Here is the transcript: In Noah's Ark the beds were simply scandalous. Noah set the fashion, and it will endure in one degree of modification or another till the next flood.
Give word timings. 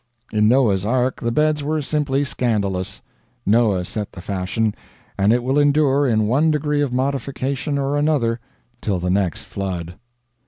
In 0.33 0.47
Noah's 0.47 0.83
Ark 0.83 1.19
the 1.21 1.31
beds 1.31 1.63
were 1.63 1.79
simply 1.79 2.23
scandalous. 2.23 3.03
Noah 3.45 3.85
set 3.85 4.13
the 4.13 4.19
fashion, 4.21 4.73
and 5.15 5.31
it 5.31 5.43
will 5.43 5.59
endure 5.59 6.07
in 6.07 6.25
one 6.25 6.49
degree 6.49 6.81
of 6.81 6.91
modification 6.91 7.77
or 7.77 7.95
another 7.95 8.39
till 8.81 8.97
the 8.97 9.11
next 9.11 9.43
flood. 9.43 9.99